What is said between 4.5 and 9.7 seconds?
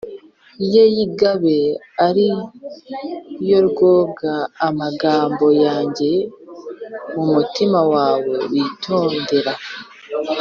amagambo yanjye mu mutima wawe witondere